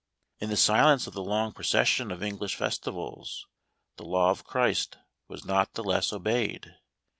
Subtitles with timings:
[0.39, 3.45] In the silence of the long procession of English festivals,
[3.97, 6.73] the law of Christ was not the less obeyed.